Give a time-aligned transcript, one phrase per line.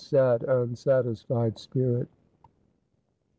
[0.03, 2.07] Sad, unsatisfied spirit